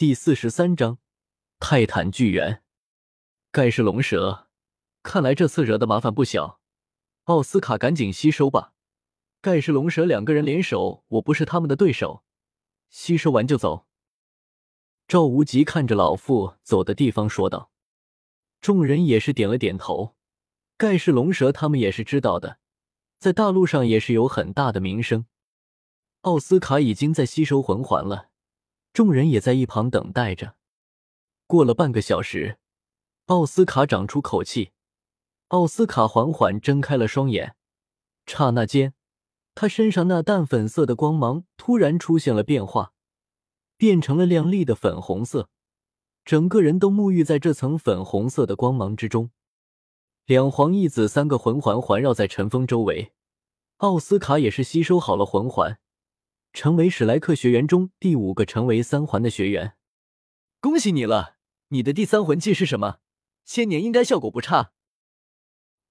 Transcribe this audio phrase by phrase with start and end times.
[0.00, 0.96] 第四十三章
[1.58, 2.62] 泰坦巨猿。
[3.52, 4.48] 盖世龙蛇，
[5.02, 6.58] 看来这次惹的麻烦不小。
[7.24, 8.72] 奥斯卡，赶紧吸收吧！
[9.42, 12.24] 盖世龙蛇两个人联手，我不是他们的对手。
[12.88, 13.84] 吸收完就走。
[15.06, 17.70] 赵无极看着老妇走的地方说道。
[18.62, 20.16] 众人也是点了点头。
[20.78, 22.58] 盖世龙蛇他们也是知道的，
[23.18, 25.26] 在大陆上也是有很大的名声。
[26.22, 28.29] 奥斯卡已经在吸收魂环了。
[28.92, 30.56] 众人也在一旁等待着。
[31.46, 32.58] 过了半个小时，
[33.26, 34.72] 奥斯卡长出口气。
[35.48, 37.56] 奥斯卡缓缓睁开了双眼，
[38.24, 38.94] 刹那间，
[39.56, 42.92] 他身上那淡粉色的光芒突然出现了变化，
[43.76, 45.48] 变成了亮丽的粉红色，
[46.24, 49.32] 整个人都沐浴在这层粉红色的光芒之中。
[50.24, 53.12] 两黄一紫三个魂环环绕在陈峰周围，
[53.78, 55.80] 奥斯卡也是吸收好了魂环。
[56.52, 59.76] 成为史莱克学员中第五个成为三环的学员，
[60.60, 61.36] 恭喜你了！
[61.68, 62.98] 你的第三魂技是什么？
[63.44, 64.72] 千年应该效果不差。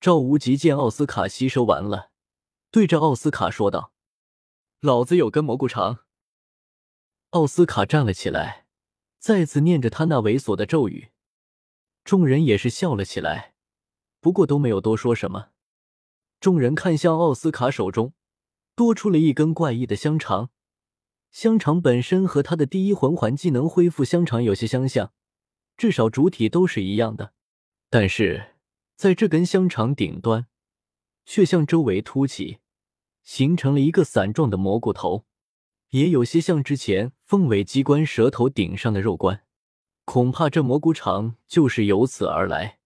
[0.00, 2.10] 赵无极见奥斯卡吸收完了，
[2.70, 3.92] 对着奥斯卡说道
[4.80, 6.04] ：“老子有根蘑菇肠。”
[7.30, 8.66] 奥斯卡站了起来，
[9.18, 11.10] 再次念着他那猥琐的咒语，
[12.04, 13.54] 众人也是笑了起来，
[14.20, 15.50] 不过都没有多说什么。
[16.38, 18.12] 众人看向奥斯卡手中。
[18.74, 20.50] 多出了一根怪异的香肠，
[21.30, 25.12] 香肠本身和他的第一魂环技能恢复香肠有些相像，
[25.76, 27.32] 至少主体都是一样的。
[27.88, 28.54] 但是
[28.96, 30.46] 在这根香肠顶端，
[31.24, 32.58] 却向周围凸起，
[33.22, 35.24] 形成了一个伞状的蘑菇头，
[35.90, 39.44] 也有些像之前凤尾机关蛇头顶上的肉冠。
[40.04, 42.80] 恐怕这蘑菇肠就是由此而来。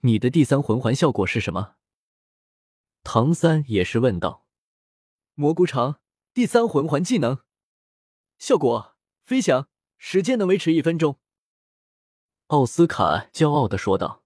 [0.00, 1.76] 你的第三魂环效果是什么？
[3.02, 4.45] 唐三也是问道。
[5.38, 6.00] 蘑菇肠
[6.32, 7.44] 第三魂环技能
[8.38, 11.20] 效果：飞翔，时间能维持一分钟。
[12.46, 14.24] 奥斯卡骄傲的说道：“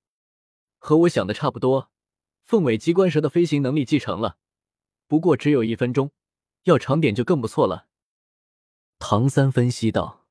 [0.78, 1.90] 和我想的差不多，
[2.44, 4.38] 凤尾机关蛇的飞行能力继承了，
[5.08, 6.12] 不过只有一分钟，
[6.62, 7.88] 要长点就更不错了。”
[9.00, 10.28] 唐三分析道：“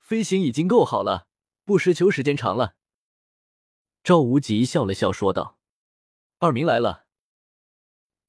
[0.00, 1.28] 飞行已经够好了，
[1.64, 2.74] 不奢求时间长了。”
[4.02, 5.60] 赵无极笑了笑说道
[6.38, 7.01] ：“二明来了。”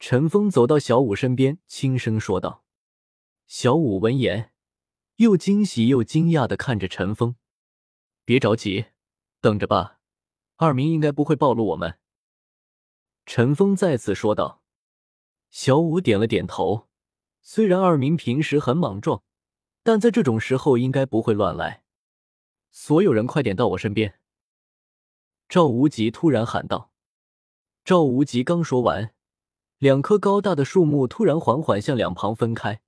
[0.06, 2.66] 陈峰走到小五身边，轻声说道
[3.48, 4.52] ：“小五闻言，
[5.16, 7.38] 又惊喜又惊讶的看着陈峰。
[8.26, 8.88] 别着急，
[9.40, 10.02] 等着吧，
[10.58, 12.00] 二明应该不会暴露我们。”
[13.26, 14.62] 陈峰再次说道。
[15.50, 16.90] 小五点了点头。
[17.42, 19.24] 虽然二明平时很莽撞，
[19.84, 21.86] 但在这种时候应该不会乱来。
[22.72, 24.20] 所有人快点到我身边！”
[25.48, 26.92] 赵无极突然喊道。
[27.86, 29.13] 赵无极刚说完。
[29.84, 32.80] 两棵高大的树木突然缓缓向两旁分开，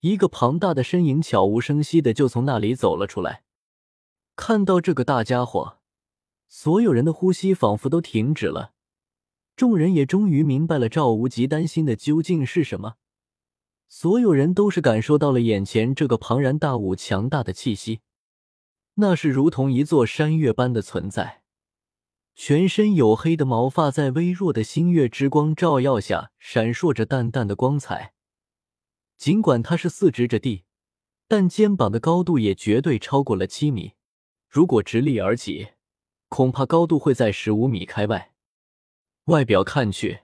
[0.00, 3.44] 一个庞大的身影悄无声息的就从那里走了出来。
[4.34, 5.78] 看到这个大家伙，
[6.48, 8.72] 所有人的呼吸仿佛都停止了。
[9.54, 12.94] 众人也终于明白了赵无极担心的究竟是什么。
[13.88, 18.00] 所有人都是感受到了眼前这个庞然大物强大的气息，
[18.94, 21.42] 那是如同一座山岳般的存在。
[22.40, 28.14] 全身黝黑的毛发在微弱的星月之光照耀下闪烁着淡淡的光彩。
[29.16, 30.62] 尽管他是四直着地，
[31.26, 33.94] 但肩膀的高度也绝对超过了七米。
[34.48, 35.70] 如果直立而起，
[36.28, 38.32] 恐怕高度会在十五米开外。
[39.24, 40.20] 外表看去，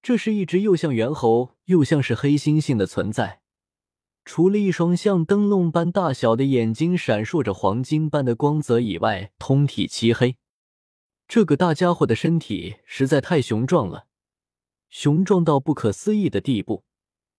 [0.00, 3.40] 这是一只又像猿猴又像是黑猩猩的存在。
[4.24, 10.36] 除了一双像灯笼般大小的眼睛闪烁着黄金般的光泽以外，通体漆黑。
[11.28, 14.06] 这个大家伙的身体实在太雄壮了，
[14.90, 16.84] 雄壮到不可思议的地步。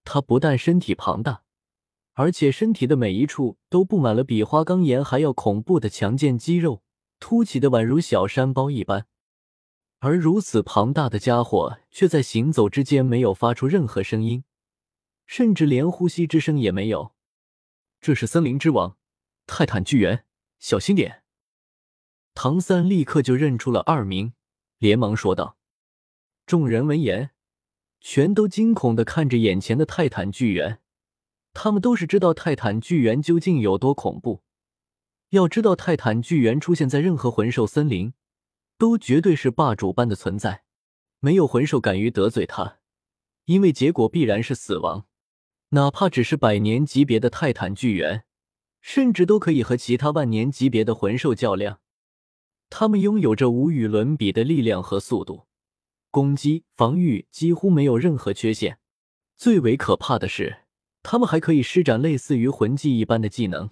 [0.03, 1.44] 他不但身体庞大，
[2.13, 6.83] 而且身体的每一处都布满了比花岗岩还要恐怖的强健肌肉，
[7.19, 9.07] 凸起的宛如小山包一般。
[10.00, 14.44] 而如此庞大的家伙，却在行走之间没有发出任何声音，
[15.25, 17.13] 甚至连呼吸之声也没有。
[18.01, 18.97] 这是森林之王，
[19.47, 20.25] 泰坦巨猿，
[20.59, 21.23] 小心点。
[22.35, 24.33] 唐三立刻就认出了二明，
[24.80, 25.57] 连忙说道
[26.45, 27.30] ：“众人闻言，
[28.01, 30.80] 全都惊恐的看着眼前的泰坦巨猿。
[31.53, 34.41] 他们都是知道泰坦巨猿究竟有多恐怖。
[35.30, 38.13] 要知道，泰坦巨猿出现在任何魂兽森林，
[38.77, 40.63] 都绝对是霸主般的存在，
[41.19, 42.79] 没有魂兽敢于得罪他，
[43.45, 45.06] 因为结果必然是死亡。
[45.69, 48.25] 哪怕只是百年级别的泰坦巨猿，
[48.81, 51.79] 甚至都可以和其他万年级别的魂兽较量。”
[52.75, 55.46] 他们拥有着无与伦比的力量和速度，
[56.10, 58.80] 攻击、防御几乎没有任何缺陷。
[59.38, 60.64] 最为可怕的是，
[61.04, 63.70] 他们还可以施展类似于魂技一般的技能。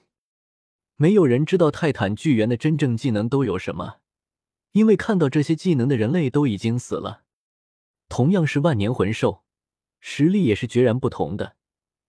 [0.98, 3.96] 没有人知道泰坦巨猿的真正技能都有什么，
[4.74, 7.24] 因为看到这些技能的人类都已经死了。
[8.08, 9.42] 同样是万年魂兽，
[10.00, 11.56] 实力也是决然不同的，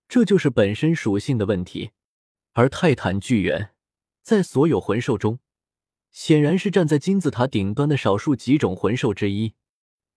[0.06, 1.93] 这就是本身属性的问题。
[2.53, 3.71] 而泰坦巨猿
[4.21, 5.39] 在所有魂兽中，
[6.12, 9.55] 显然是站在金字塔顶端的少数几种魂兽之一，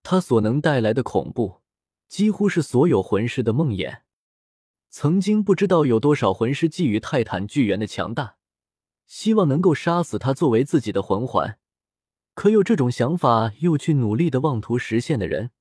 [0.02, 1.62] 它所能带来的恐怖，
[2.08, 4.02] 几乎是所有魂师的梦魇。
[4.88, 8.36] 曾经不知道有多少魂师觊觎泰坦巨猿的强大。
[9.06, 11.60] 希望能够杀死他作为自己的魂环，
[12.34, 15.52] 可有这种想法又去努力的妄图实现的人，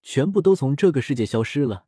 [0.00, 1.86] 全部都从这个世界消失了。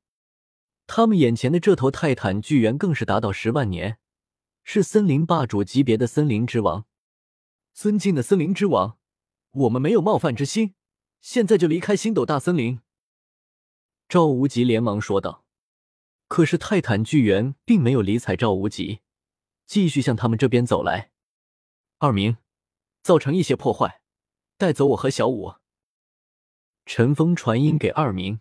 [0.89, 3.99] 他们眼前的这头泰坦巨猿更是达到十万年，
[4.65, 6.87] 是森林霸主级别的森林之王。
[7.77, 8.99] 尊敬的森林之王，
[9.51, 10.75] 我们没有冒犯之心，
[11.21, 12.81] 现在就离开星斗大森林。
[14.09, 15.45] 赵无极连忙说道。
[16.27, 19.03] 可是泰坦巨猿并没有理睬赵无极。
[19.67, 21.11] 继续向他们这边走来，
[21.99, 22.39] 二明，
[23.03, 24.01] 造成一些破坏，
[24.57, 25.57] 带走我和小五。
[26.87, 28.41] 陈峰传音给二明，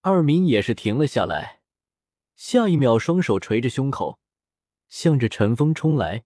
[0.00, 1.60] 二明也是停了下来，
[2.36, 4.18] 下一秒双手捶着胸口，
[4.88, 6.24] 向着陈峰冲来。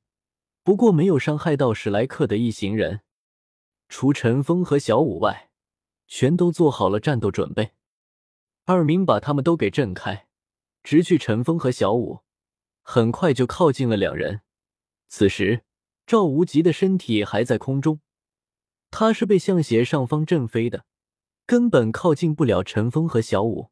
[0.65, 3.03] 不过没有伤害到史莱克的一行人，
[3.91, 5.51] 除陈峰和小五外，
[6.07, 7.73] 全都做好了战斗准备。
[8.65, 10.27] 二明把他们都给震开，
[10.83, 12.21] 直去陈峰和小五。
[12.81, 14.41] 很快就靠近了两人。
[15.09, 15.65] 此时，
[16.07, 18.01] 赵无极的身体还在空中，
[18.91, 20.87] 他是被向斜上方震飞的，
[21.45, 23.71] 根本靠近不了陈峰和小五。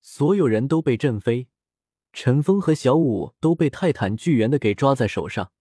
[0.00, 1.48] 所有人都被震飞，
[2.14, 5.52] 陈峰和小五都被泰坦巨猿的给抓在手上。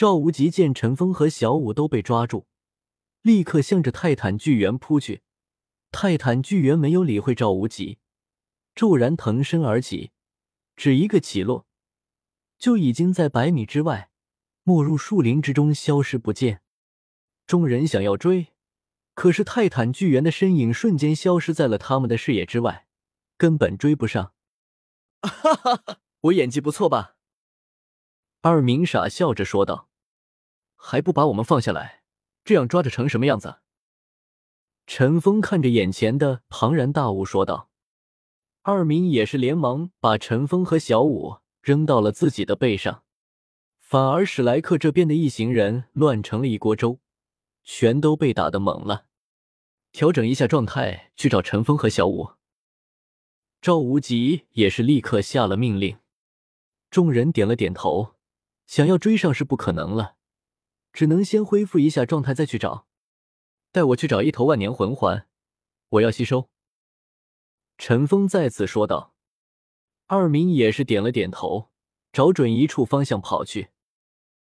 [0.00, 2.46] 赵无极见陈峰和小五都被抓住，
[3.20, 5.20] 立刻向着泰坦巨猿扑去。
[5.92, 7.98] 泰坦巨猿没有理会赵无极，
[8.74, 10.12] 骤然腾身而起，
[10.74, 11.66] 只一个起落。
[12.58, 14.10] 就已经在百米之外，
[14.62, 16.62] 没入树林之中，消失不见。
[17.46, 18.54] 众人想要追，
[19.12, 22.86] 可是泰坦巨猿的身影瞬间消失在了他们的视野之外，
[23.36, 24.32] 根本追不上。
[25.20, 27.16] 哈哈哈，我演技不错吧？
[28.40, 29.88] 二明傻笑着说道
[30.80, 32.02] ：“还不把我们放下来？
[32.42, 33.58] 这样抓着成什么样子？”
[34.88, 37.68] 陈峰看着眼前的庞然大物说道。
[38.62, 41.36] 二明也是连忙把陈峰和小五。
[41.62, 43.04] 扔到了自己的背上，
[43.78, 47.00] 反而史莱克这边的一行人乱成了一锅粥，
[47.62, 49.04] 全都被打得懵了。
[49.92, 52.30] 调整一下状态，去找陈峰和小五。
[53.60, 55.98] 赵无极也是立刻下了命令。
[56.90, 58.14] 众人点了点头，
[58.66, 60.16] 想要追上是不可能了，
[61.00, 62.86] 只能先恢复一下状态再去找。
[63.72, 65.26] 带我去找一头万年魂环，
[65.88, 66.50] 我要吸收。
[67.78, 69.14] 陈峰再次说道。
[70.08, 71.70] 二明也是点了点头，
[72.12, 73.70] 找准一处方向跑去。